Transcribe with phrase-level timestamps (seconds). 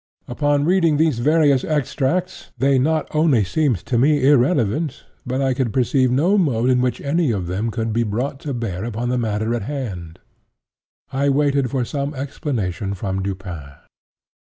[0.27, 5.71] Upon reading these various extracts, they not only seemed to me irrelevant, but I could
[5.71, 9.09] perceive no mode in which any one of them could be brought to bear upon
[9.09, 10.17] the matter in hand.
[11.13, 13.73] I waited for some explanation from Dupin.